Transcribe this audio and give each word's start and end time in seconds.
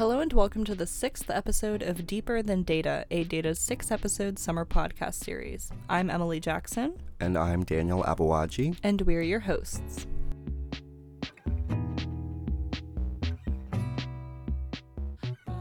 Hello 0.00 0.20
and 0.20 0.32
welcome 0.32 0.64
to 0.64 0.74
the 0.74 0.86
sixth 0.86 1.28
episode 1.28 1.82
of 1.82 2.06
Deeper 2.06 2.42
Than 2.42 2.62
Data, 2.62 3.04
AidData's 3.10 3.58
six 3.58 3.90
episode 3.90 4.38
summer 4.38 4.64
podcast 4.64 5.22
series. 5.22 5.70
I'm 5.90 6.08
Emily 6.08 6.40
Jackson. 6.40 6.96
And 7.20 7.36
I'm 7.36 7.64
Daniel 7.64 8.02
Abawaji. 8.04 8.78
And 8.82 9.02
we're 9.02 9.20
your 9.20 9.40
hosts. 9.40 10.06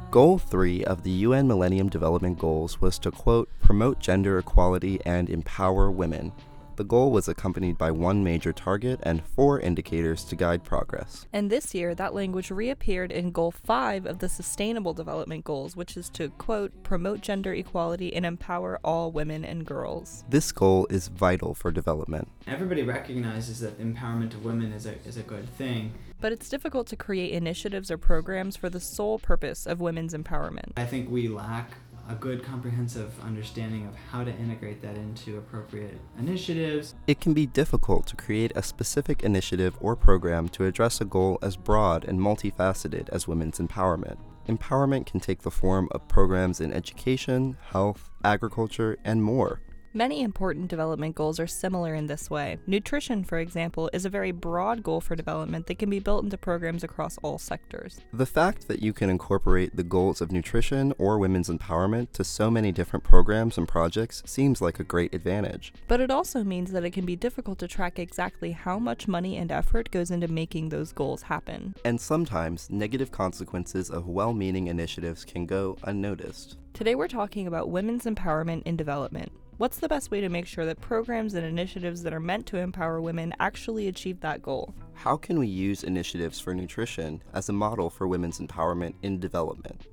Goal 0.10 0.38
3 0.38 0.86
of 0.86 1.04
the 1.04 1.12
UN 1.12 1.46
Millennium 1.46 1.90
Development 1.90 2.40
Goals 2.40 2.80
was 2.80 2.98
to 3.00 3.12
quote, 3.12 3.50
promote 3.62 4.00
gender 4.00 4.40
equality 4.40 5.02
and 5.06 5.30
empower 5.30 5.92
women, 5.92 6.32
the 6.80 6.86
goal 6.86 7.12
was 7.12 7.28
accompanied 7.28 7.78
by 7.78 7.92
one 7.92 8.24
major 8.24 8.54
target 8.54 9.02
and 9.04 9.22
four 9.22 9.60
indicators 9.60 10.24
to 10.24 10.34
guide 10.34 10.64
progress. 10.64 11.28
And 11.34 11.50
this 11.50 11.76
year, 11.76 11.94
that 11.94 12.14
language 12.14 12.52
reappeared 12.52 13.12
in 13.12 13.32
Goal 13.32 13.52
5 13.52 14.06
of 14.06 14.20
the 14.20 14.30
Sustainable 14.30 14.94
Development 14.94 15.44
Goals, 15.44 15.76
which 15.76 15.98
is 15.98 16.08
to, 16.12 16.30
quote, 16.30 16.72
promote 16.84 17.20
gender 17.20 17.54
equality 17.54 18.16
and 18.16 18.26
empower 18.26 18.80
all 18.82 19.12
women 19.12 19.44
and 19.44 19.66
girls. 19.66 20.24
This 20.30 20.54
goal 20.54 20.88
is 20.90 21.10
vital 21.10 21.54
for 21.54 21.70
development. 21.70 22.30
Everybody 22.48 22.84
recognizes 22.84 23.60
that 23.60 23.78
the 23.78 23.84
empowerment 23.84 24.34
of 24.34 24.46
women 24.46 24.72
is 24.72 24.86
a, 24.86 24.96
is 25.06 25.18
a 25.18 25.24
good 25.24 25.50
thing. 25.56 25.92
But 26.22 26.32
it's 26.32 26.48
difficult 26.48 26.88
to 26.88 26.96
create 26.96 27.34
initiatives 27.34 27.92
or 27.92 27.98
programs 27.98 28.56
for 28.56 28.70
the 28.70 28.80
sole 28.80 29.20
purpose 29.20 29.66
of 29.66 29.82
women's 29.82 30.14
empowerment. 30.14 30.72
I 30.78 30.86
think 30.86 31.10
we 31.10 31.28
lack 31.28 31.72
a 32.10 32.16
good 32.16 32.44
comprehensive 32.44 33.14
understanding 33.24 33.86
of 33.86 33.96
how 34.12 34.24
to 34.24 34.32
integrate 34.32 34.82
that 34.82 34.96
into 34.96 35.38
appropriate 35.38 36.00
initiatives. 36.18 36.96
It 37.06 37.22
can 37.22 37.34
be 37.34 37.46
difficult 37.46 38.08
to 38.08 38.16
create 38.16 38.52
a 38.56 38.64
specific 38.64 39.22
initiative 39.22 39.78
or 39.80 39.96
program 39.96 40.50
to 40.50 40.66
address 40.66 41.00
a 41.00 41.06
goal 41.06 41.38
as 41.44 41.56
broad 41.56 42.04
and 42.06 42.20
multifaceted 42.20 43.10
as 43.10 43.28
women's 43.28 43.60
empowerment. 43.60 44.18
Empowerment 44.48 45.06
can 45.06 45.20
take 45.20 45.44
the 45.44 45.52
form 45.52 45.88
of 45.92 46.08
programs 46.08 46.60
in 46.60 46.74
education, 46.74 47.56
health, 47.70 48.10
agriculture, 48.24 48.98
and 49.06 49.24
more. 49.24 49.62
Many 49.96 50.22
important 50.22 50.68
development 50.68 51.16
goals 51.16 51.40
are 51.40 51.48
similar 51.48 51.96
in 51.96 52.06
this 52.06 52.30
way. 52.30 52.60
Nutrition, 52.68 53.24
for 53.24 53.40
example, 53.40 53.90
is 53.92 54.06
a 54.06 54.10
very 54.10 54.32
broad 54.32 54.84
goal 54.84 55.02
for 55.02 55.16
development 55.16 55.66
that 55.66 55.80
can 55.80 55.90
be 55.90 55.98
built 55.98 56.24
into 56.24 56.38
programs 56.38 56.84
across 56.84 57.18
all 57.24 57.40
sectors. 57.40 58.00
The 58.14 58.28
fact 58.28 58.68
that 58.68 58.84
you 58.84 58.94
can 58.94 59.10
incorporate 59.10 59.76
the 59.76 59.84
goals 59.84 60.22
of 60.22 60.32
nutrition 60.32 60.94
or 61.00 61.18
women's 61.18 61.50
empowerment 61.50 62.12
to 62.12 62.24
so 62.24 62.52
many 62.52 62.72
different 62.72 63.04
programs 63.04 63.58
and 63.58 63.68
projects 63.68 64.22
seems 64.28 64.62
like 64.62 64.80
a 64.80 64.84
great 64.84 65.16
advantage. 65.16 65.74
But 65.88 66.02
it 66.02 66.12
also 66.12 66.44
means 66.44 66.72
that 66.72 66.86
it 66.86 66.92
can 66.92 67.08
be 67.08 67.16
difficult 67.16 67.58
to 67.58 67.68
track 67.68 67.98
exactly 67.98 68.52
how 68.52 68.78
much 68.78 69.08
money 69.08 69.38
and 69.38 69.52
effort 69.52 69.90
goes 69.90 70.12
into 70.12 70.28
making 70.28 70.70
those 70.70 70.94
goals 70.94 71.24
happen. 71.24 71.74
And 71.84 72.00
sometimes 72.00 72.70
negative 72.70 73.12
consequences 73.12 73.90
of 73.90 74.08
well 74.08 74.34
meaning 74.34 74.68
initiatives 74.68 75.26
can 75.26 75.48
go 75.48 75.80
unnoticed. 75.82 76.58
Today 76.76 76.94
we're 76.94 77.08
talking 77.08 77.48
about 77.48 77.72
women's 77.72 78.06
empowerment 78.06 78.62
in 78.68 78.78
development. 78.78 79.32
What's 79.60 79.80
the 79.80 79.90
best 79.90 80.10
way 80.10 80.22
to 80.22 80.30
make 80.30 80.46
sure 80.46 80.66
that 80.68 80.80
programs 80.80 81.34
and 81.34 81.46
initiatives 81.46 82.02
that 82.04 82.14
are 82.14 82.22
meant 82.22 82.46
to 82.46 82.56
empower 82.56 83.02
women 83.02 83.34
actually 83.42 83.90
achieve 83.90 84.22
that 84.22 84.42
goal? 84.42 84.74
How 84.94 85.18
can 85.18 85.38
we 85.38 85.48
use 85.48 85.84
initiatives 85.84 86.40
for 86.40 86.54
nutrition 86.54 87.22
as 87.34 87.50
a 87.50 87.52
model 87.52 87.90
for 87.90 88.08
women's 88.08 88.40
empowerment 88.40 88.94
in 89.02 89.20
development? 89.20 89.88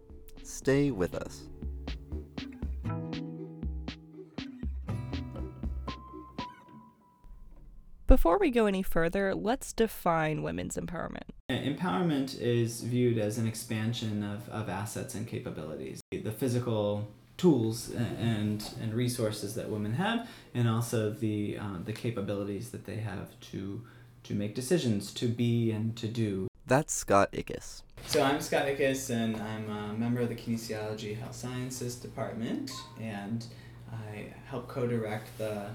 Stay 0.45 0.93
with 0.93 1.17
us. 1.17 1.49
Before 8.07 8.39
we 8.39 8.53
go 8.53 8.67
any 8.67 8.85
further, 8.85 9.35
let's 9.35 9.73
define 9.73 10.45
women's 10.45 10.77
empowerment. 10.77 11.31
Empowerment 11.51 12.39
is 12.39 12.83
viewed 12.83 13.19
as 13.19 13.37
an 13.37 13.49
expansion 13.49 14.23
of, 14.23 14.49
of 14.49 14.69
assets 14.69 15.17
and 15.17 15.27
capabilities. 15.27 16.01
The 16.13 16.31
physical 16.31 17.09
tools 17.37 17.91
and 17.91 18.69
and 18.81 18.95
resources 18.95 19.55
that 19.55 19.69
women 19.69 19.95
have, 19.95 20.29
and 20.55 20.69
also 20.69 21.11
the 21.11 21.59
uh, 21.59 21.79
the 21.85 21.93
capabilities 21.93 22.71
that 22.71 22.87
they 22.87 22.97
have 22.97 23.39
to 23.53 23.83
to 24.25 24.35
make 24.35 24.55
decisions, 24.55 25.13
to 25.13 25.29
be 25.29 25.71
and 25.71 25.97
to 25.97 26.09
do. 26.09 26.49
That's 26.67 26.93
Scott 26.93 27.31
Ickes. 27.33 27.83
So 28.07 28.23
I'm 28.23 28.41
Scott 28.41 28.67
Ickes, 28.67 29.11
and 29.11 29.37
I'm 29.37 29.71
a 29.71 29.93
member 29.93 30.21
of 30.21 30.29
the 30.29 30.35
Kinesiology 30.35 31.19
Health 31.19 31.35
Sciences 31.35 31.95
Department, 31.95 32.73
and 33.01 33.47
I 33.93 34.35
help 34.47 34.67
co-direct 34.67 35.39
the 35.39 35.71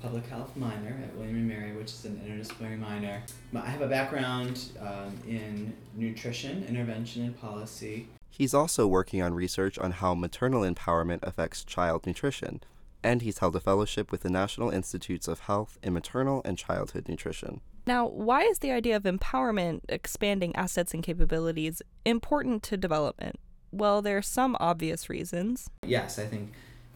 public 0.00 0.26
health 0.26 0.56
minor 0.56 0.98
at 1.04 1.14
William 1.14 1.46
& 1.46 1.48
Mary, 1.48 1.72
which 1.72 1.92
is 1.92 2.06
an 2.06 2.20
interdisciplinary 2.24 2.78
minor. 2.78 3.22
I 3.54 3.68
have 3.68 3.82
a 3.82 3.86
background 3.86 4.70
um, 4.80 5.18
in 5.28 5.74
nutrition, 5.94 6.64
intervention, 6.66 7.24
and 7.24 7.38
policy, 7.38 8.08
He's 8.40 8.54
also 8.54 8.86
working 8.86 9.20
on 9.20 9.34
research 9.34 9.78
on 9.78 9.90
how 9.90 10.14
maternal 10.14 10.62
empowerment 10.62 11.18
affects 11.24 11.62
child 11.62 12.06
nutrition, 12.06 12.62
and 13.04 13.20
he's 13.20 13.36
held 13.36 13.54
a 13.54 13.60
fellowship 13.60 14.10
with 14.10 14.22
the 14.22 14.30
National 14.30 14.70
Institutes 14.70 15.28
of 15.28 15.40
Health 15.40 15.78
in 15.82 15.92
Maternal 15.92 16.40
and 16.42 16.56
Childhood 16.56 17.06
Nutrition. 17.06 17.60
Now, 17.86 18.08
why 18.08 18.44
is 18.44 18.60
the 18.60 18.70
idea 18.70 18.96
of 18.96 19.02
empowerment, 19.02 19.82
expanding 19.90 20.56
assets 20.56 20.94
and 20.94 21.02
capabilities, 21.02 21.82
important 22.06 22.62
to 22.62 22.78
development? 22.78 23.38
Well, 23.72 24.00
there 24.00 24.16
are 24.16 24.22
some 24.22 24.56
obvious 24.58 25.10
reasons. 25.10 25.68
Yes, 25.84 26.18
I 26.18 26.24
think 26.24 26.54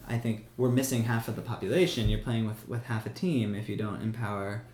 I 0.09 0.17
think 0.17 0.47
we're 0.57 0.71
missing 0.71 1.05
half 1.05 1.29
of 1.29 1.37
the 1.37 1.43
population. 1.43 2.09
You're 2.09 2.21
playing 2.21 2.47
with, 2.47 2.67
with 2.67 2.85
half 2.87 3.05
a 3.05 3.11
team 3.11 3.55
if 3.55 3.69
you 3.69 3.77
don't 3.77 4.01
empower 4.01 4.65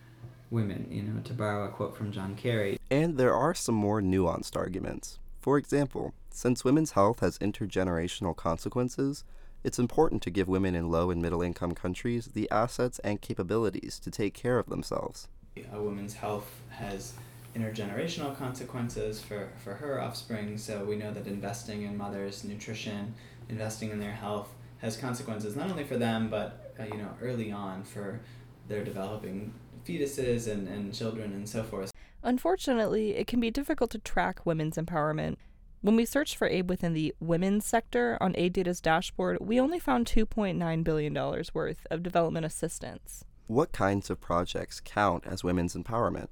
women, 0.51 0.87
you 0.89 1.03
know, 1.03 1.21
to 1.23 1.33
borrow 1.33 1.65
a 1.65 1.69
quote 1.69 1.97
from 1.97 2.13
John 2.13 2.37
Kerry. 2.37 2.79
And 2.93 3.19
there 3.19 3.35
are 3.35 3.57
some 3.57 3.75
more 3.75 4.01
nuanced 4.01 4.57
arguments. 4.57 5.19
For 5.41 5.57
example, 5.59 6.15
since 6.33 6.65
women's 6.65 6.93
health 6.93 7.21
has 7.21 7.39
intergenerational 7.39 8.37
consequences, 8.37 9.25
it's 9.63 9.79
important 9.79 10.23
to 10.23 10.31
give 10.31 10.49
women 10.49 10.75
in 10.75 10.91
low 10.91 11.11
and 11.11 11.21
middle 11.21 11.43
income 11.43 11.75
countries 11.75 12.27
the 12.29 12.51
assets 12.51 12.99
and 13.01 13.21
capabilities 13.21 13.99
to 13.99 14.11
take 14.11 14.33
care 14.35 14.59
of 14.59 14.69
themselves. 14.69 15.29
A 15.73 15.83
woman's 15.83 16.15
health 16.15 16.51
has 16.71 17.15
intergenerational 17.55 18.37
consequences 18.37 19.21
for, 19.21 19.51
for 19.63 19.75
her 19.75 20.01
offspring, 20.01 20.57
so 20.57 20.85
we 20.85 20.97
know 20.97 21.13
that 21.13 21.27
investing 21.27 21.83
in 21.83 21.97
mothers' 21.97 22.45
nutrition, 22.45 23.15
investing 23.49 23.91
in 23.91 23.99
their 23.99 24.13
health, 24.13 24.49
has 24.79 24.97
consequences 24.97 25.57
not 25.57 25.71
only 25.71 25.85
for 25.85 25.99
them, 25.99 26.31
but 26.31 26.75
uh, 26.79 26.85
you 26.85 26.97
know 26.97 27.11
early 27.21 27.53
on 27.53 27.83
for 27.83 28.21
their 28.69 28.85
developing 28.85 29.53
fetuses 29.85 30.51
and, 30.51 30.69
and 30.69 30.95
children 30.95 31.33
and 31.33 31.49
so 31.49 31.63
forth. 31.63 31.93
Unfortunately, 32.23 33.17
it 33.17 33.27
can 33.27 33.41
be 33.41 33.51
difficult 33.51 33.91
to 33.91 33.99
track 33.99 34.45
women's 34.47 34.77
empowerment. 34.77 35.37
When 35.83 35.97
we 35.97 36.05
searched 36.05 36.37
for 36.37 36.47
aid 36.47 36.69
within 36.69 36.93
the 36.93 37.15
women's 37.21 37.65
sector 37.65 38.19
on 38.21 38.35
AidData's 38.35 38.83
dashboard, 38.83 39.39
we 39.41 39.59
only 39.59 39.79
found 39.79 40.05
$2.9 40.05 40.85
billion 40.85 41.15
worth 41.55 41.87
of 41.91 42.03
development 42.03 42.45
assistance. 42.45 43.25
What 43.47 43.73
kinds 43.73 44.11
of 44.11 44.21
projects 44.21 44.83
count 44.85 45.25
as 45.27 45.43
women's 45.43 45.75
empowerment? 45.75 46.29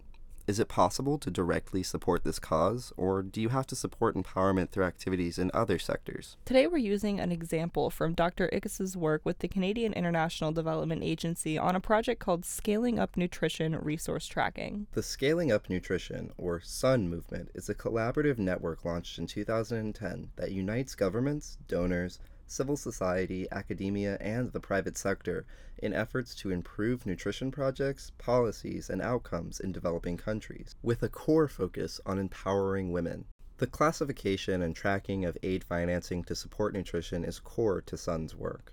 Is 0.48 0.59
it 0.59 0.66
possible 0.66 1.19
to 1.19 1.31
directly 1.31 1.82
support 1.82 2.25
this 2.25 2.38
cause, 2.38 2.91
or 2.97 3.22
do 3.22 3.38
you 3.38 3.50
have 3.50 3.66
to 3.66 3.76
support 3.76 4.16
empowerment 4.16 4.70
through 4.70 4.86
activities 4.86 5.38
in 5.38 5.50
other 5.53 5.78
sectors? 5.78 6.38
Today, 6.47 6.66
we're 6.66 6.78
using 6.78 7.20
an 7.20 7.31
example 7.31 7.91
from 7.91 8.14
Dr. 8.14 8.48
Ickes's 8.50 8.97
work 8.97 9.20
with 9.26 9.41
the 9.41 9.48
Canadian 9.48 9.92
International 9.92 10.50
Development 10.50 11.03
Agency 11.04 11.59
on 11.59 11.76
a 11.76 11.81
project 11.81 12.19
called 12.19 12.47
Scaling 12.47 12.98
Up 12.98 13.14
Nutrition 13.14 13.76
Resource 13.76 14.26
Tracking. 14.26 14.86
The 14.92 15.03
Scaling 15.03 15.53
Up 15.53 15.69
Nutrition, 15.69 16.32
or 16.38 16.60
SUN 16.60 17.10
movement, 17.10 17.50
is 17.54 17.69
a 17.69 17.75
collaborative 17.75 18.38
network 18.38 18.86
launched 18.86 19.19
in 19.19 19.26
2010 19.26 20.30
that 20.36 20.53
unites 20.53 20.94
governments, 20.94 21.59
donors, 21.69 22.20
civil 22.50 22.76
society, 22.76 23.47
academia, 23.53 24.16
and 24.20 24.53
the 24.53 24.60
private 24.60 24.97
sector 24.97 25.44
in 25.78 25.92
efforts 25.92 26.34
to 26.34 26.50
improve 26.50 27.06
nutrition 27.06 27.50
projects, 27.50 28.10
policies, 28.18 28.91
and 28.91 29.00
outcomes 29.00 29.60
in 29.60 29.71
developing 29.71 30.16
countries, 30.16 30.74
with 30.83 31.03
a 31.03 31.09
core 31.09 31.47
focus 31.47 32.00
on 32.04 32.18
empowering 32.18 32.91
women. 32.91 33.24
The 33.59 33.66
classification 33.66 34.62
and 34.62 34.74
tracking 34.74 35.24
of 35.24 35.36
aid 35.42 35.65
financing 35.65 36.24
to 36.24 36.34
support 36.34 36.72
nutrition 36.72 37.24
is 37.24 37.39
core 37.39 37.80
to 37.83 37.97
SUN's 37.97 38.34
work, 38.34 38.72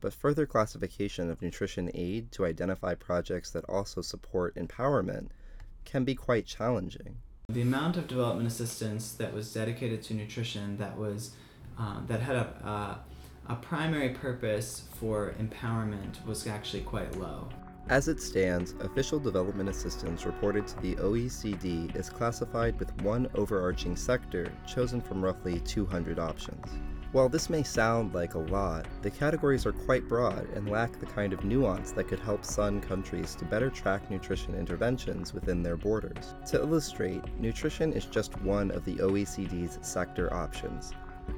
but 0.00 0.12
further 0.12 0.46
classification 0.46 1.30
of 1.30 1.40
nutrition 1.40 1.90
aid 1.94 2.30
to 2.32 2.44
identify 2.44 2.94
projects 2.94 3.50
that 3.52 3.64
also 3.68 4.02
support 4.02 4.54
empowerment 4.56 5.28
can 5.84 6.04
be 6.04 6.14
quite 6.14 6.46
challenging. 6.46 7.16
The 7.48 7.62
amount 7.62 7.96
of 7.96 8.08
development 8.08 8.48
assistance 8.48 9.12
that 9.12 9.32
was 9.32 9.52
dedicated 9.52 10.02
to 10.04 10.14
nutrition 10.14 10.78
that 10.78 10.96
was 10.96 11.32
uh, 11.78 12.00
that 12.06 12.20
had 12.20 12.36
a 12.36 12.46
uh, 12.64 12.94
a 13.48 13.56
primary 13.56 14.10
purpose 14.10 14.84
for 14.94 15.34
empowerment 15.38 16.24
was 16.24 16.46
actually 16.46 16.82
quite 16.82 17.14
low. 17.18 17.48
As 17.90 18.08
it 18.08 18.20
stands, 18.20 18.72
official 18.80 19.18
development 19.18 19.68
assistance 19.68 20.24
reported 20.24 20.66
to 20.66 20.80
the 20.80 20.94
OECD 20.96 21.94
is 21.94 22.08
classified 22.08 22.78
with 22.78 22.98
one 23.02 23.28
overarching 23.34 23.94
sector 23.94 24.50
chosen 24.66 25.02
from 25.02 25.22
roughly 25.22 25.60
200 25.60 26.18
options. 26.18 26.66
While 27.12 27.28
this 27.28 27.50
may 27.50 27.62
sound 27.62 28.14
like 28.14 28.34
a 28.34 28.38
lot, 28.38 28.86
the 29.02 29.10
categories 29.10 29.66
are 29.66 29.72
quite 29.72 30.08
broad 30.08 30.48
and 30.54 30.70
lack 30.70 30.98
the 30.98 31.06
kind 31.06 31.32
of 31.34 31.44
nuance 31.44 31.92
that 31.92 32.08
could 32.08 32.18
help 32.18 32.44
Sun 32.44 32.80
countries 32.80 33.34
to 33.36 33.44
better 33.44 33.68
track 33.68 34.10
nutrition 34.10 34.54
interventions 34.54 35.34
within 35.34 35.62
their 35.62 35.76
borders. 35.76 36.34
To 36.46 36.60
illustrate, 36.60 37.22
nutrition 37.38 37.92
is 37.92 38.06
just 38.06 38.40
one 38.40 38.70
of 38.70 38.84
the 38.86 38.96
OECD's 38.96 39.78
sector 39.86 40.32
options. 40.32 40.92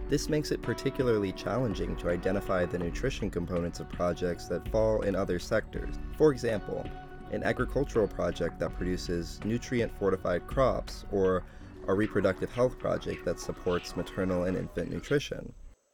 This 0.09 0.29
makes 0.29 0.53
it 0.53 0.63
particularly 0.63 1.33
challenging 1.33 1.97
to 1.97 2.11
identify 2.11 2.65
the 2.65 2.79
nutrition 2.79 3.29
components 3.29 3.81
of 3.81 3.89
projects 3.89 4.47
that 4.47 4.69
fall 4.69 5.03
in 5.03 5.17
other 5.17 5.41
sectors. 5.41 5.97
For 6.17 6.31
example, 6.31 6.85
an 7.33 7.43
agricultural 7.43 8.07
project 8.07 8.61
that 8.61 8.77
produces 8.77 9.41
nutrient 9.45 9.93
fortified 9.99 10.47
crops, 10.47 11.05
or 11.11 11.43
a 11.89 11.95
reproductive 11.95 12.53
health 12.53 12.79
project 12.79 13.25
that 13.25 13.41
supports 13.41 13.97
maternal 13.97 14.45
and 14.45 14.57
infant 14.57 14.91
nutrition. 14.91 15.53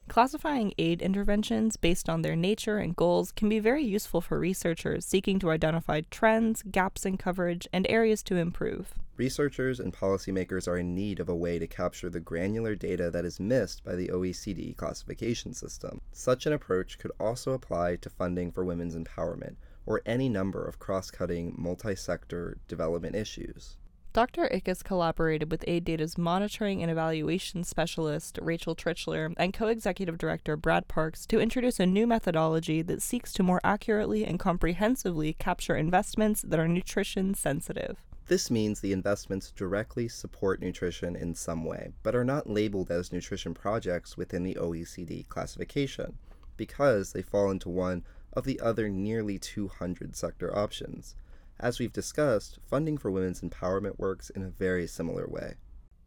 Classifying 0.08 0.74
aid 0.78 1.00
interventions 1.00 1.76
based 1.76 2.08
on 2.08 2.22
their 2.22 2.36
nature 2.36 2.76
and 2.76 2.94
goals 2.94 3.32
can 3.32 3.48
be 3.48 3.60
very 3.60 3.84
useful 3.84 4.20
for 4.20 4.38
researchers 4.38 5.06
seeking 5.06 5.38
to 5.38 5.50
identify 5.50 6.02
trends, 6.10 6.62
gaps 6.70 7.06
in 7.06 7.16
coverage, 7.16 7.66
and 7.72 7.86
areas 7.88 8.22
to 8.24 8.36
improve. 8.36 8.92
Researchers 9.16 9.78
and 9.78 9.92
policymakers 9.92 10.66
are 10.66 10.76
in 10.76 10.94
need 10.94 11.20
of 11.20 11.28
a 11.28 11.36
way 11.36 11.58
to 11.58 11.66
capture 11.66 12.10
the 12.10 12.20
granular 12.20 12.74
data 12.74 13.10
that 13.10 13.24
is 13.24 13.40
missed 13.40 13.84
by 13.84 13.94
the 13.94 14.08
OECD 14.08 14.76
classification 14.76 15.54
system. 15.54 16.00
Such 16.12 16.44
an 16.44 16.52
approach 16.52 16.98
could 16.98 17.12
also 17.20 17.52
apply 17.52 17.96
to 17.96 18.10
funding 18.10 18.50
for 18.50 18.64
women's 18.64 18.96
empowerment 18.96 19.56
or 19.86 20.02
any 20.04 20.28
number 20.28 20.64
of 20.64 20.78
cross 20.78 21.10
cutting, 21.10 21.54
multi 21.56 21.94
sector 21.94 22.58
development 22.68 23.14
issues. 23.14 23.76
Dr. 24.14 24.46
Ickes 24.52 24.84
collaborated 24.84 25.50
with 25.50 25.64
AidData's 25.66 26.18
monitoring 26.18 26.82
and 26.82 26.90
evaluation 26.90 27.64
specialist, 27.64 28.38
Rachel 28.42 28.76
Trichler, 28.76 29.32
and 29.38 29.54
co 29.54 29.68
executive 29.68 30.18
director, 30.18 30.54
Brad 30.54 30.86
Parks, 30.86 31.24
to 31.28 31.40
introduce 31.40 31.80
a 31.80 31.86
new 31.86 32.06
methodology 32.06 32.82
that 32.82 33.00
seeks 33.00 33.32
to 33.32 33.42
more 33.42 33.62
accurately 33.64 34.26
and 34.26 34.38
comprehensively 34.38 35.32
capture 35.32 35.76
investments 35.76 36.42
that 36.42 36.60
are 36.60 36.68
nutrition 36.68 37.32
sensitive. 37.32 37.96
This 38.26 38.50
means 38.50 38.80
the 38.80 38.92
investments 38.92 39.50
directly 39.50 40.08
support 40.08 40.60
nutrition 40.60 41.16
in 41.16 41.34
some 41.34 41.64
way, 41.64 41.92
but 42.02 42.14
are 42.14 42.22
not 42.22 42.50
labeled 42.50 42.90
as 42.90 43.12
nutrition 43.12 43.54
projects 43.54 44.18
within 44.18 44.42
the 44.42 44.56
OECD 44.56 45.26
classification, 45.30 46.18
because 46.58 47.12
they 47.12 47.22
fall 47.22 47.50
into 47.50 47.70
one 47.70 48.04
of 48.34 48.44
the 48.44 48.60
other 48.60 48.90
nearly 48.90 49.38
200 49.38 50.14
sector 50.14 50.54
options. 50.54 51.16
As 51.62 51.78
we've 51.78 51.92
discussed, 51.92 52.58
funding 52.68 52.98
for 52.98 53.12
women's 53.12 53.40
empowerment 53.40 53.96
works 53.96 54.30
in 54.30 54.42
a 54.42 54.50
very 54.50 54.88
similar 54.88 55.28
way. 55.28 55.54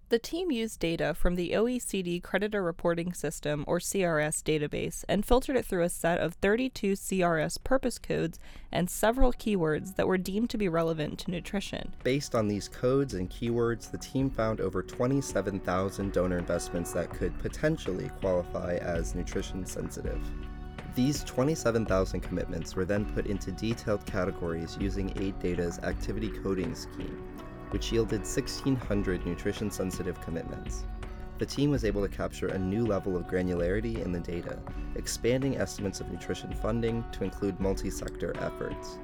The 0.09 0.19
team 0.19 0.51
used 0.51 0.81
data 0.81 1.13
from 1.13 1.35
the 1.35 1.51
OECD 1.53 2.21
Creditor 2.21 2.61
Reporting 2.61 3.13
System, 3.13 3.63
or 3.65 3.79
CRS, 3.79 4.43
database 4.43 5.05
and 5.07 5.25
filtered 5.25 5.55
it 5.55 5.65
through 5.65 5.83
a 5.83 5.89
set 5.89 6.19
of 6.19 6.33
32 6.35 6.93
CRS 6.93 7.57
purpose 7.63 7.97
codes 7.97 8.37
and 8.71 8.89
several 8.89 9.31
keywords 9.31 9.95
that 9.95 10.07
were 10.07 10.17
deemed 10.17 10.49
to 10.49 10.57
be 10.57 10.67
relevant 10.67 11.19
to 11.19 11.31
nutrition. 11.31 11.93
Based 12.03 12.35
on 12.35 12.49
these 12.49 12.67
codes 12.67 13.13
and 13.13 13.29
keywords, 13.31 13.89
the 13.89 13.97
team 13.97 14.29
found 14.29 14.59
over 14.59 14.83
27,000 14.83 16.11
donor 16.11 16.37
investments 16.37 16.91
that 16.91 17.09
could 17.09 17.37
potentially 17.39 18.11
qualify 18.19 18.75
as 18.75 19.15
nutrition 19.15 19.65
sensitive. 19.65 20.21
These 20.95 21.25
27,000 21.25 22.21
commitments 22.21 22.73
were 22.73 22.85
then 22.85 23.03
put 23.03 23.27
into 23.27 23.51
detailed 23.51 24.05
categories 24.05 24.77
using 24.79 25.09
AidData's 25.15 25.79
activity 25.79 26.29
coding 26.29 26.73
scheme, 26.73 27.21
which 27.71 27.91
yielded 27.91 28.21
1,600 28.21 29.25
nutrition 29.25 29.69
sensitive 29.69 30.21
commitments. 30.21 30.85
The 31.37 31.45
team 31.45 31.69
was 31.69 31.83
able 31.83 32.01
to 32.01 32.07
capture 32.07 32.47
a 32.47 32.57
new 32.57 32.85
level 32.85 33.17
of 33.17 33.27
granularity 33.27 34.01
in 34.01 34.13
the 34.13 34.21
data, 34.21 34.57
expanding 34.95 35.57
estimates 35.57 35.99
of 35.99 36.09
nutrition 36.09 36.53
funding 36.53 37.03
to 37.11 37.25
include 37.25 37.59
multi 37.59 37.89
sector 37.89 38.33
efforts. 38.37 38.97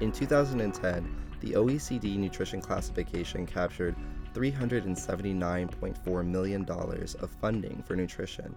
In 0.00 0.12
2010, 0.12 1.14
the 1.40 1.52
OECD 1.52 2.16
nutrition 2.16 2.62
classification 2.62 3.44
captured 3.44 3.94
$379.4 4.32 6.26
million 6.26 6.64
of 6.70 7.30
funding 7.42 7.82
for 7.86 7.94
nutrition, 7.94 8.56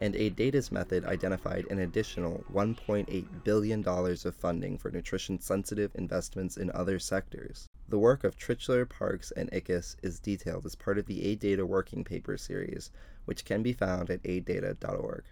and 0.00 0.14
AidData's 0.14 0.72
method 0.72 1.04
identified 1.04 1.66
an 1.70 1.80
additional 1.80 2.44
$1.8 2.52 3.26
billion 3.44 3.86
of 3.86 4.34
funding 4.34 4.78
for 4.78 4.90
nutrition 4.90 5.40
sensitive 5.40 5.90
investments 5.94 6.56
in 6.56 6.70
other 6.72 6.98
sectors. 6.98 7.66
The 7.88 7.98
work 7.98 8.24
of 8.24 8.36
Trichler, 8.36 8.88
Parks, 8.88 9.30
and 9.30 9.50
Ickes 9.50 9.96
is 10.02 10.20
detailed 10.20 10.66
as 10.66 10.74
part 10.74 10.98
of 10.98 11.06
the 11.06 11.20
AidData 11.20 11.64
Working 11.64 12.04
Paper 12.04 12.36
series, 12.36 12.90
which 13.24 13.44
can 13.44 13.62
be 13.62 13.72
found 13.72 14.10
at 14.10 14.22
aiddata.org. 14.22 15.24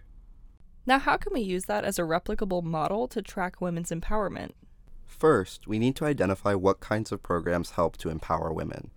Now, 0.85 0.99
how 0.99 1.17
can 1.17 1.33
we 1.33 1.41
use 1.41 1.65
that 1.65 1.83
as 1.83 1.99
a 1.99 2.03
replicable 2.03 2.63
model 2.63 3.07
to 3.09 3.21
track 3.21 3.59
women's 3.59 3.91
empowerment? 3.91 4.51
First, 5.05 5.67
we 5.67 5.79
need 5.79 5.95
to 5.97 6.05
identify 6.05 6.53
what 6.53 6.79
kinds 6.79 7.11
of 7.11 7.23
programs 7.23 7.71
help 7.71 7.97
to 7.97 8.09
empower 8.09 8.53
women. 8.53 8.91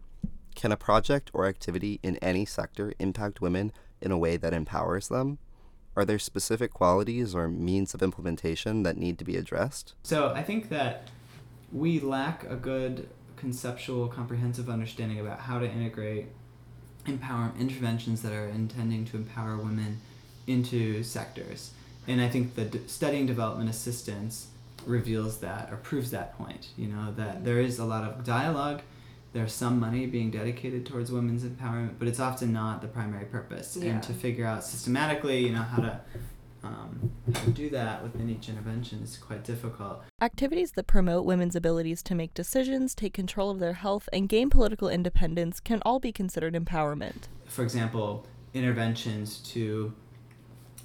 Can 0.55 0.73
a 0.73 0.77
project 0.77 1.31
or 1.33 1.47
activity 1.47 2.01
in 2.03 2.17
any 2.17 2.45
sector 2.45 2.93
impact 2.99 3.41
women 3.41 3.73
in 4.01 4.11
a 4.11 4.19
way 4.19 4.37
that 4.37 4.53
empowers 4.53 5.09
them? 5.09 5.39
Are 5.97 6.05
there 6.05 6.19
specific 6.19 6.73
qualities 6.73 7.35
or 7.35 7.49
means 7.49 7.95
of 7.95 8.03
implementation 8.03 8.83
that 8.85 8.97
need 8.97 9.19
to 9.19 9.25
be 9.25 9.37
addressed? 9.37 9.95
So 10.03 10.31
I 10.31 10.43
think 10.43 10.69
that 10.69 11.09
we 11.73 12.01
lack 12.01 12.45
a 12.49 12.57
good 12.57 13.09
conceptual, 13.37 14.09
comprehensive 14.09 14.69
understanding 14.69 15.19
about 15.19 15.41
how 15.41 15.59
to 15.59 15.67
integrate 15.67 16.27
empower 17.07 17.53
interventions 17.59 18.23
that 18.23 18.33
are 18.33 18.49
intending 18.49 19.05
to 19.07 19.17
empower 19.17 19.57
women 19.57 20.01
into 20.47 21.03
sectors. 21.03 21.71
And 22.07 22.21
I 22.21 22.29
think 22.29 22.55
the 22.55 22.65
d- 22.65 22.81
studying 22.87 23.27
development 23.27 23.71
assistance 23.71 24.49
reveals 24.87 25.39
that 25.39 25.71
or 25.73 25.77
proves 25.77 26.11
that 26.11 26.37
point. 26.37 26.69
You 26.77 26.89
know 26.89 27.13
that 27.17 27.45
there 27.45 27.61
is 27.61 27.79
a 27.79 27.85
lot 27.85 28.05
of 28.05 28.25
dialogue 28.25 28.83
there's 29.33 29.53
some 29.53 29.79
money 29.79 30.07
being 30.07 30.31
dedicated 30.31 30.85
towards 30.87 31.13
women's 31.13 31.45
empowerment, 31.45 31.95
but 31.99 32.09
it's 32.09 32.21
often 32.21 32.53
not 32.53 32.83
the 32.83 32.89
primary 32.89 33.27
purpose. 33.27 33.77
Yeah. 33.81 33.93
And 33.93 34.03
to 34.03 34.13
figure 34.13 34.47
out 34.47 34.65
systematically, 34.65 35.47
you 35.47 35.53
know, 35.53 35.63
how 35.63 35.83
to 35.83 36.01
um, 36.63 37.11
how 37.35 37.41
to 37.45 37.51
do 37.51 37.71
that 37.71 38.03
within 38.03 38.29
each 38.29 38.49
intervention 38.49 39.03
is 39.03 39.17
quite 39.17 39.45
difficult. 39.45 40.03
Activities 40.21 40.73
that 40.73 40.87
promote 40.87 41.25
women's 41.25 41.57
abilities 41.57 42.03
to 42.03 42.15
make 42.15 42.35
decisions, 42.35 42.95
take 42.95 43.15
control 43.15 43.51
of 43.51 43.61
their 43.61 43.75
health, 43.75 44.09
and 44.13 44.29
gain 44.29 44.51
political 44.51 44.89
independence 44.89 45.59
can 45.59 45.81
all 45.87 46.01
be 46.01 46.13
considered 46.13 46.55
empowerment. 46.55 47.29
For 47.47 47.63
example, 47.63 48.27
interventions 48.53 49.39
to 49.53 49.95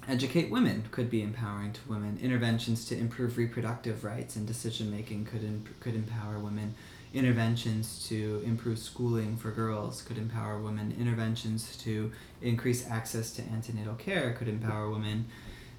educate 0.08 0.50
women 0.50 0.84
could 0.90 1.10
be 1.10 1.20
empowering 1.20 1.72
to 1.72 1.80
women. 1.88 2.18
Interventions 2.22 2.86
to 2.86 2.96
improve 2.96 3.36
reproductive 3.36 4.04
rights 4.04 4.36
and 4.36 4.46
decision 4.46 4.90
making 4.90 5.26
could 5.26 5.44
imp- 5.44 5.78
could 5.80 5.94
empower 5.94 6.38
women 6.38 6.74
interventions 7.14 8.06
to 8.08 8.42
improve 8.44 8.78
schooling 8.78 9.36
for 9.36 9.50
girls 9.50 10.02
could 10.02 10.18
empower 10.18 10.58
women. 10.58 10.94
Interventions 10.98 11.76
to 11.78 12.12
increase 12.42 12.88
access 12.88 13.30
to 13.32 13.42
antenatal 13.42 13.94
care 13.94 14.32
could 14.32 14.48
empower 14.48 14.90
women. 14.90 15.26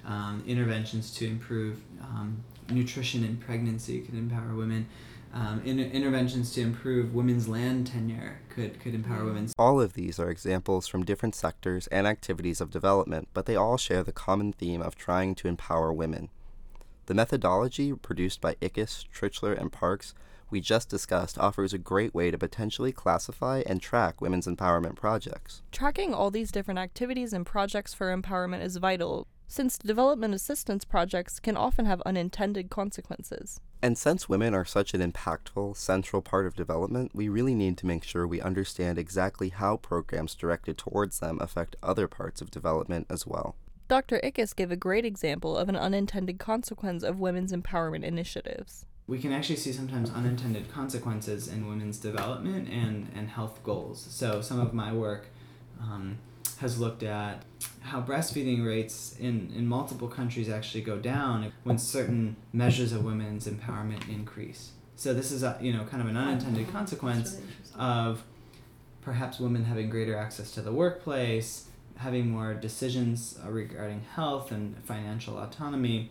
Um, 0.04 0.42
interventions 0.46 1.12
to 1.16 1.26
improve 1.26 1.80
um, 2.00 2.42
nutrition 2.70 3.24
in 3.24 3.36
pregnancy 3.36 4.00
could 4.00 4.14
empower 4.14 4.54
women. 4.54 4.86
Um, 5.32 5.60
in, 5.64 5.78
interventions 5.78 6.52
to 6.54 6.62
improve 6.62 7.14
women's 7.14 7.48
land 7.48 7.86
tenure 7.86 8.40
could, 8.48 8.80
could 8.80 8.94
empower 8.94 9.24
women. 9.26 9.50
All 9.58 9.80
of 9.80 9.92
these 9.92 10.18
are 10.18 10.30
examples 10.30 10.86
from 10.86 11.04
different 11.04 11.34
sectors 11.34 11.86
and 11.88 12.06
activities 12.06 12.60
of 12.60 12.70
development, 12.70 13.28
but 13.34 13.44
they 13.44 13.54
all 13.54 13.76
share 13.76 14.02
the 14.02 14.12
common 14.12 14.52
theme 14.52 14.80
of 14.80 14.96
trying 14.96 15.34
to 15.36 15.48
empower 15.48 15.92
women. 15.92 16.30
The 17.06 17.14
methodology 17.14 17.92
produced 17.92 18.40
by 18.40 18.54
Ickes, 18.56 19.04
Trichler, 19.14 19.58
and 19.58 19.70
Parks 19.70 20.14
we 20.50 20.60
just 20.60 20.88
discussed 20.88 21.38
offers 21.38 21.72
a 21.72 21.78
great 21.78 22.14
way 22.14 22.30
to 22.30 22.38
potentially 22.38 22.92
classify 22.92 23.62
and 23.66 23.80
track 23.80 24.20
women's 24.20 24.46
empowerment 24.46 24.96
projects. 24.96 25.62
Tracking 25.72 26.14
all 26.14 26.30
these 26.30 26.52
different 26.52 26.78
activities 26.78 27.32
and 27.32 27.44
projects 27.44 27.94
for 27.94 28.14
empowerment 28.16 28.62
is 28.62 28.76
vital, 28.76 29.26
since 29.46 29.78
development 29.78 30.34
assistance 30.34 30.84
projects 30.84 31.40
can 31.40 31.56
often 31.56 31.86
have 31.86 32.02
unintended 32.02 32.68
consequences. 32.68 33.60
And 33.80 33.96
since 33.96 34.28
women 34.28 34.54
are 34.54 34.64
such 34.64 34.92
an 34.92 35.12
impactful, 35.12 35.76
central 35.76 36.20
part 36.20 36.46
of 36.46 36.54
development, 36.54 37.12
we 37.14 37.28
really 37.28 37.54
need 37.54 37.78
to 37.78 37.86
make 37.86 38.04
sure 38.04 38.26
we 38.26 38.40
understand 38.40 38.98
exactly 38.98 39.48
how 39.48 39.78
programs 39.78 40.34
directed 40.34 40.76
towards 40.76 41.20
them 41.20 41.38
affect 41.40 41.76
other 41.82 42.08
parts 42.08 42.42
of 42.42 42.50
development 42.50 43.06
as 43.08 43.26
well. 43.26 43.56
Dr. 43.88 44.20
Ickes 44.22 44.54
gave 44.54 44.70
a 44.70 44.76
great 44.76 45.06
example 45.06 45.56
of 45.56 45.70
an 45.70 45.76
unintended 45.76 46.38
consequence 46.38 47.02
of 47.02 47.20
women's 47.20 47.52
empowerment 47.52 48.04
initiatives 48.04 48.84
we 49.08 49.18
can 49.18 49.32
actually 49.32 49.56
see 49.56 49.72
sometimes 49.72 50.10
unintended 50.10 50.70
consequences 50.70 51.48
in 51.48 51.66
women's 51.66 51.98
development 51.98 52.68
and, 52.68 53.10
and 53.16 53.30
health 53.30 53.58
goals. 53.64 54.06
So, 54.10 54.42
some 54.42 54.60
of 54.60 54.74
my 54.74 54.92
work 54.92 55.28
um, 55.80 56.18
has 56.58 56.78
looked 56.78 57.02
at 57.02 57.42
how 57.80 58.02
breastfeeding 58.02 58.64
rates 58.64 59.16
in, 59.18 59.50
in 59.56 59.66
multiple 59.66 60.08
countries 60.08 60.50
actually 60.50 60.82
go 60.82 60.98
down 60.98 61.52
when 61.64 61.78
certain 61.78 62.36
measures 62.52 62.92
of 62.92 63.02
women's 63.02 63.48
empowerment 63.48 64.06
increase. 64.10 64.72
So, 64.94 65.14
this 65.14 65.32
is 65.32 65.42
a, 65.42 65.58
you 65.60 65.72
know 65.72 65.84
kind 65.84 66.02
of 66.02 66.08
an 66.08 66.16
unintended 66.16 66.70
consequence 66.70 67.40
of 67.74 68.22
perhaps 69.00 69.40
women 69.40 69.64
having 69.64 69.88
greater 69.88 70.16
access 70.16 70.50
to 70.52 70.60
the 70.60 70.72
workplace, 70.72 71.68
having 71.96 72.28
more 72.28 72.52
decisions 72.52 73.38
regarding 73.46 74.02
health 74.14 74.52
and 74.52 74.76
financial 74.84 75.38
autonomy, 75.38 76.10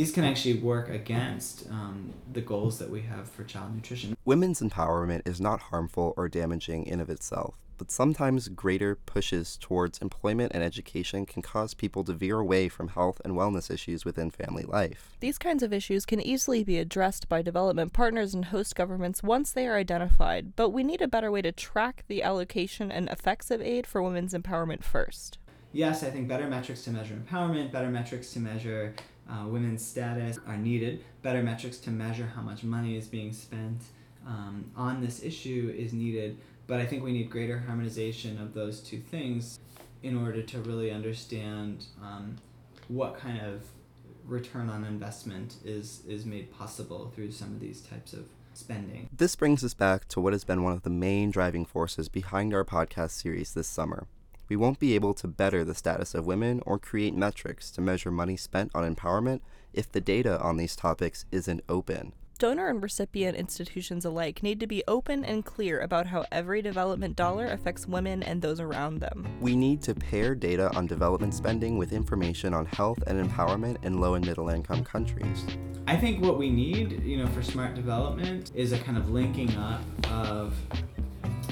these 0.00 0.12
can 0.12 0.24
actually 0.24 0.54
work 0.54 0.88
against 0.88 1.68
um, 1.68 2.14
the 2.32 2.40
goals 2.40 2.78
that 2.78 2.88
we 2.88 3.02
have 3.02 3.28
for 3.28 3.44
child 3.44 3.74
nutrition. 3.74 4.16
Women's 4.24 4.60
empowerment 4.60 5.20
is 5.26 5.42
not 5.42 5.60
harmful 5.60 6.14
or 6.16 6.26
damaging 6.26 6.86
in 6.86 7.00
of 7.00 7.10
itself 7.10 7.56
but 7.76 7.90
sometimes 7.90 8.48
greater 8.48 8.94
pushes 8.94 9.56
towards 9.56 9.96
employment 10.00 10.52
and 10.54 10.62
education 10.62 11.24
can 11.24 11.40
cause 11.40 11.72
people 11.72 12.04
to 12.04 12.12
veer 12.12 12.38
away 12.38 12.68
from 12.68 12.88
health 12.88 13.22
and 13.24 13.32
wellness 13.32 13.70
issues 13.70 14.04
within 14.04 14.30
family 14.30 14.64
life. 14.64 15.16
These 15.20 15.38
kinds 15.38 15.62
of 15.62 15.72
issues 15.72 16.04
can 16.04 16.20
easily 16.20 16.62
be 16.62 16.76
addressed 16.76 17.26
by 17.26 17.40
development 17.40 17.94
partners 17.94 18.34
and 18.34 18.44
host 18.44 18.74
governments 18.74 19.22
once 19.22 19.50
they 19.50 19.66
are 19.66 19.78
identified, 19.78 20.54
but 20.56 20.68
we 20.68 20.84
need 20.84 21.00
a 21.00 21.08
better 21.08 21.30
way 21.30 21.40
to 21.40 21.52
track 21.52 22.04
the 22.06 22.22
allocation 22.22 22.92
and 22.92 23.08
effects 23.08 23.50
of 23.50 23.62
aid 23.62 23.86
for 23.86 24.02
women's 24.02 24.34
empowerment 24.34 24.84
first. 24.84 25.38
Yes, 25.72 26.02
I 26.02 26.10
think 26.10 26.26
better 26.26 26.48
metrics 26.48 26.82
to 26.84 26.90
measure 26.90 27.14
empowerment, 27.14 27.70
better 27.70 27.88
metrics 27.88 28.32
to 28.32 28.40
measure 28.40 28.94
uh, 29.30 29.46
women's 29.46 29.84
status 29.84 30.38
are 30.46 30.56
needed, 30.56 31.04
better 31.22 31.42
metrics 31.42 31.78
to 31.78 31.90
measure 31.90 32.32
how 32.34 32.42
much 32.42 32.64
money 32.64 32.96
is 32.96 33.06
being 33.06 33.32
spent 33.32 33.82
um, 34.26 34.70
on 34.76 35.00
this 35.00 35.22
issue 35.22 35.74
is 35.76 35.92
needed 35.92 36.36
but 36.70 36.78
I 36.78 36.86
think 36.86 37.02
we 37.02 37.10
need 37.10 37.30
greater 37.30 37.58
harmonization 37.58 38.40
of 38.40 38.54
those 38.54 38.78
two 38.78 39.00
things 39.00 39.58
in 40.04 40.16
order 40.16 40.40
to 40.40 40.60
really 40.60 40.92
understand 40.92 41.84
um, 42.00 42.36
what 42.86 43.18
kind 43.18 43.40
of 43.40 43.64
return 44.24 44.70
on 44.70 44.84
investment 44.84 45.56
is, 45.64 46.02
is 46.06 46.24
made 46.24 46.52
possible 46.52 47.10
through 47.12 47.32
some 47.32 47.48
of 47.48 47.58
these 47.58 47.80
types 47.80 48.12
of 48.12 48.26
spending. 48.54 49.08
This 49.12 49.34
brings 49.34 49.64
us 49.64 49.74
back 49.74 50.06
to 50.10 50.20
what 50.20 50.32
has 50.32 50.44
been 50.44 50.62
one 50.62 50.72
of 50.72 50.82
the 50.82 50.90
main 50.90 51.32
driving 51.32 51.66
forces 51.66 52.08
behind 52.08 52.54
our 52.54 52.64
podcast 52.64 53.10
series 53.10 53.52
this 53.52 53.66
summer. 53.66 54.06
We 54.50 54.56
won't 54.56 54.80
be 54.80 54.96
able 54.96 55.14
to 55.14 55.28
better 55.28 55.64
the 55.64 55.76
status 55.76 56.12
of 56.12 56.26
women 56.26 56.60
or 56.66 56.80
create 56.80 57.14
metrics 57.14 57.70
to 57.70 57.80
measure 57.80 58.10
money 58.10 58.36
spent 58.36 58.72
on 58.74 58.94
empowerment 58.94 59.42
if 59.72 59.92
the 59.92 60.00
data 60.00 60.40
on 60.40 60.56
these 60.56 60.74
topics 60.74 61.24
isn't 61.30 61.62
open. 61.68 62.12
Donor 62.40 62.68
and 62.68 62.82
recipient 62.82 63.36
institutions 63.36 64.04
alike 64.04 64.42
need 64.42 64.58
to 64.60 64.66
be 64.66 64.82
open 64.88 65.24
and 65.26 65.44
clear 65.44 65.78
about 65.78 66.06
how 66.06 66.24
every 66.32 66.62
development 66.62 67.14
dollar 67.14 67.46
affects 67.46 67.86
women 67.86 68.22
and 68.24 68.40
those 68.42 68.58
around 68.58 68.98
them. 68.98 69.26
We 69.40 69.54
need 69.54 69.82
to 69.82 69.94
pair 69.94 70.34
data 70.34 70.74
on 70.74 70.86
development 70.86 71.34
spending 71.34 71.78
with 71.78 71.92
information 71.92 72.52
on 72.52 72.64
health 72.64 72.98
and 73.06 73.24
empowerment 73.24 73.84
in 73.84 74.00
low 74.00 74.14
and 74.14 74.26
middle 74.26 74.48
income 74.48 74.82
countries. 74.82 75.46
I 75.86 75.96
think 75.96 76.24
what 76.24 76.38
we 76.38 76.50
need, 76.50 77.02
you 77.04 77.18
know, 77.18 77.26
for 77.28 77.42
smart 77.42 77.74
development 77.74 78.50
is 78.54 78.72
a 78.72 78.78
kind 78.78 78.96
of 78.96 79.10
linking 79.10 79.54
up 79.56 79.82
of 80.10 80.54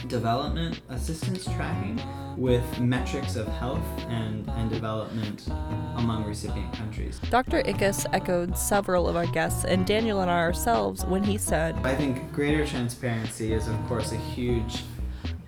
development 0.08 0.80
assistance 0.88 1.44
tracking 1.44 2.00
with 2.36 2.80
metrics 2.80 3.36
of 3.36 3.46
health 3.46 3.84
and, 4.08 4.48
and 4.50 4.70
development 4.70 5.48
among 5.96 6.24
recipient 6.24 6.72
countries. 6.72 7.20
Dr. 7.30 7.62
Ickes 7.62 8.06
echoed 8.12 8.56
several 8.56 9.08
of 9.08 9.16
our 9.16 9.26
guests 9.26 9.64
and 9.64 9.86
Daniel 9.86 10.20
and 10.20 10.30
I 10.30 10.38
ourselves 10.38 11.04
when 11.04 11.22
he 11.22 11.36
said, 11.36 11.76
I 11.84 11.94
think 11.94 12.32
greater 12.32 12.64
transparency 12.66 13.52
is, 13.52 13.66
of 13.66 13.76
course, 13.86 14.12
a 14.12 14.16
huge 14.16 14.84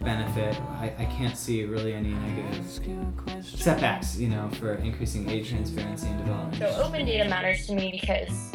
benefit. 0.01 0.61
I, 0.79 0.93
I 0.99 1.05
can't 1.17 1.37
see 1.37 1.65
really 1.65 1.93
any 1.93 2.11
negative 2.11 3.45
setbacks, 3.45 4.17
you 4.17 4.29
know, 4.29 4.49
for 4.59 4.75
increasing 4.75 5.29
aid 5.31 5.47
transparency 5.47 6.09
and 6.09 6.19
development. 6.19 6.57
So 6.59 6.83
open 6.83 7.07
data 7.07 7.29
matters 7.29 7.67
to 7.67 7.75
me 7.75 7.99
because 8.01 8.53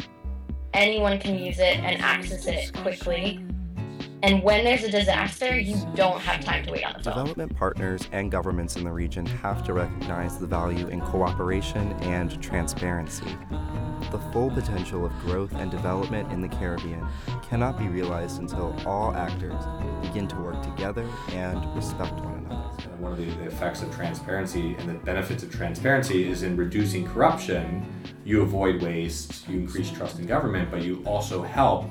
anyone 0.74 1.18
can 1.18 1.38
use 1.38 1.58
it 1.58 1.78
and 1.78 2.02
access 2.02 2.46
it 2.46 2.72
quickly 2.74 3.45
and 4.26 4.42
when 4.42 4.64
there's 4.64 4.82
a 4.82 4.90
disaster, 4.90 5.56
you 5.56 5.76
don't 5.94 6.20
have 6.20 6.44
time 6.44 6.64
to 6.64 6.72
wait 6.72 6.84
on 6.84 6.94
the 6.94 7.04
phone. 7.04 7.14
Development 7.14 7.56
partners 7.56 8.08
and 8.10 8.28
governments 8.28 8.74
in 8.74 8.82
the 8.82 8.90
region 8.90 9.24
have 9.24 9.62
to 9.64 9.72
recognize 9.72 10.36
the 10.38 10.48
value 10.48 10.88
in 10.88 11.00
cooperation 11.00 11.92
and 12.02 12.42
transparency. 12.42 13.36
The 14.10 14.18
full 14.32 14.50
potential 14.50 15.06
of 15.06 15.12
growth 15.20 15.54
and 15.54 15.70
development 15.70 16.32
in 16.32 16.40
the 16.40 16.48
Caribbean 16.48 17.06
cannot 17.48 17.78
be 17.78 17.86
realized 17.86 18.40
until 18.40 18.76
all 18.84 19.14
actors 19.14 19.64
begin 20.02 20.26
to 20.28 20.36
work 20.36 20.60
together 20.60 21.08
and 21.28 21.74
respect 21.76 22.14
one 22.14 22.34
another. 22.34 22.90
One 22.98 23.12
of 23.12 23.18
the, 23.18 23.26
the 23.26 23.46
effects 23.46 23.82
of 23.82 23.94
transparency 23.94 24.74
and 24.74 24.88
the 24.88 24.94
benefits 24.94 25.44
of 25.44 25.54
transparency 25.54 26.28
is 26.28 26.42
in 26.42 26.56
reducing 26.56 27.06
corruption. 27.06 27.86
You 28.24 28.42
avoid 28.42 28.82
waste, 28.82 29.48
you 29.48 29.60
increase 29.60 29.90
trust 29.90 30.18
in 30.18 30.26
government, 30.26 30.70
but 30.70 30.82
you 30.82 31.02
also 31.06 31.42
help 31.42 31.88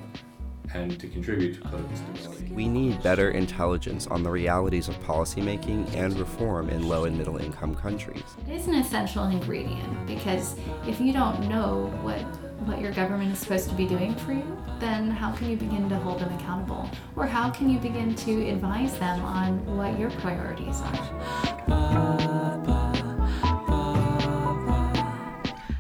and 0.76 1.00
to 1.00 1.08
contribute 1.08 1.56
to 1.56 1.62
political 1.62 1.96
stability. 1.96 2.52
We 2.54 2.68
need 2.68 3.02
better 3.02 3.32
intelligence 3.32 4.08
on 4.08 4.24
the 4.24 4.30
realities 4.30 4.88
of 4.88 5.00
policymaking 5.04 5.94
and 5.96 6.18
reform 6.20 6.70
in 6.70 6.88
low 6.88 7.06
and 7.06 7.18
middle 7.18 7.38
income 7.38 7.76
countries. 7.76 8.24
It 8.48 8.54
is 8.54 8.68
an 8.68 8.76
essential 8.76 9.26
ingredient 9.26 10.06
because 10.06 10.56
if 10.88 11.00
you 11.00 11.14
don't 11.14 11.48
know 11.48 11.92
what 12.02 12.22
what 12.68 12.80
your 12.80 12.92
government 12.94 13.32
is 13.32 13.40
supposed 13.40 13.70
to 13.70 13.76
be 13.76 13.86
doing 13.86 14.16
for 14.16 14.32
you, 14.32 14.58
then 14.80 15.12
how 15.12 15.32
can 15.34 15.50
you 15.50 15.58
begin 15.58 15.90
to 15.90 15.98
hold 15.98 16.20
them 16.20 16.34
accountable? 16.34 16.90
Or 17.16 17.26
how 17.28 17.50
can 17.50 17.70
you 17.70 17.78
begin 17.80 18.16
to 18.16 18.50
advise 18.50 18.98
them 18.98 19.24
on 19.24 19.78
what 19.78 20.00
your 20.00 20.10
priorities 20.12 20.82
are? 20.82 22.15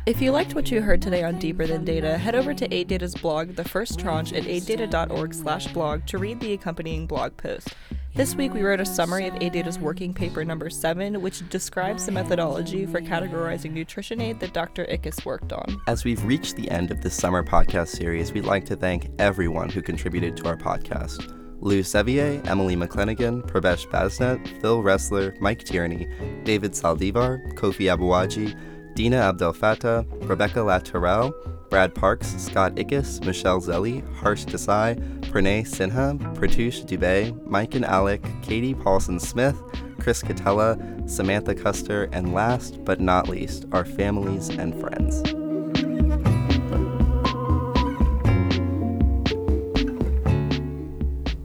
If 0.06 0.22
you 0.22 0.32
liked 0.32 0.54
what 0.54 0.70
you 0.70 0.84
heard 0.84 1.02
today 1.02 1.24
on 1.24 1.40
Deeper 1.40 1.66
Than 1.66 1.84
Data, 1.84 2.16
head 2.16 2.36
over 2.36 2.54
to 2.54 2.68
AidData's 2.68 3.16
blog, 3.16 3.56
The 3.56 3.64
First 3.64 3.98
Tranche, 3.98 4.34
at 4.34 4.44
aiddata.org 4.44 5.34
slash 5.34 5.66
blog 5.74 6.06
to 6.06 6.20
read 6.20 6.40
the 6.40 6.54
accompanying 6.54 7.08
blog 7.08 7.36
post. 7.38 7.70
This 8.14 8.36
week 8.36 8.54
we 8.54 8.62
wrote 8.62 8.80
a 8.80 8.86
summary 8.86 9.26
of 9.26 9.34
AidData's 9.34 9.80
working 9.80 10.14
paper 10.14 10.46
number 10.46 10.70
7, 10.70 11.24
which 11.24 11.50
describes 11.50 12.06
the 12.06 12.12
methodology 12.12 12.86
for 12.86 13.02
categorizing 13.02 13.72
nutrition 13.72 14.22
aid 14.22 14.40
that 14.42 14.54
Dr. 14.54 14.86
Ickes 14.86 15.26
worked 15.26 15.52
on. 15.52 15.82
As 15.88 16.06
we've 16.06 16.24
reached 16.24 16.56
the 16.56 16.70
end 16.70 16.92
of 16.92 17.02
this 17.02 17.16
summer 17.16 17.44
podcast 17.44 17.88
series, 17.88 18.32
we'd 18.32 18.46
like 18.46 18.66
to 18.66 18.76
thank 18.76 19.10
everyone 19.18 19.70
who 19.70 19.82
contributed 19.82 20.38
to 20.38 20.48
our 20.48 20.56
podcast. 20.56 21.36
Lou 21.62 21.82
Sevier, 21.82 22.44
Emily 22.46 22.76
McClanagan, 22.76 23.42
Prabesh 23.50 23.88
Basnet, 23.88 24.62
Phil 24.62 24.84
Ressler, 24.84 25.36
Mike 25.40 25.64
Tierney, 25.64 26.08
David 26.44 26.74
Saldivar, 26.74 27.54
Kofi 27.56 27.86
Abuaji, 27.92 28.56
Dina 28.96 29.18
Abdel 29.18 29.54
Fattah, 29.54 30.06
Rebecca 30.22 30.60
Latourell, 30.60 31.34
Brad 31.70 31.94
Parks, 31.94 32.34
Scott 32.42 32.76
Ickes, 32.76 33.24
Michelle 33.26 33.60
Zelli, 33.60 34.02
Harsh 34.16 34.46
Desai, 34.46 34.98
Pranay 35.24 35.68
Sinha, 35.68 36.18
Pratush 36.36 36.86
Dubey, 36.86 37.36
Mike 37.46 37.76
and 37.76 37.84
Alec, 37.84 38.24
Katie 38.42 38.74
Paulson 38.74 39.20
Smith, 39.20 39.62
Chris 40.00 40.24
Catella, 40.24 41.10
Samantha 41.10 41.54
Custer, 41.54 42.08
and 42.14 42.34
last 42.34 42.86
but 42.86 43.02
not 43.02 43.28
least, 43.28 43.66
our 43.74 43.84
families 43.84 44.48
and 44.48 44.80
friends. 44.80 45.24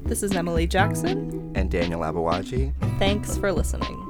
This 0.05 0.23
is 0.23 0.37
Emily 0.37 0.69
Jackson 0.69 1.51
and 1.57 1.69
Daniel 1.69 2.03
Abawaji. 2.03 2.73
Thanks 3.01 3.37
for 3.37 3.51
listening. 3.51 4.10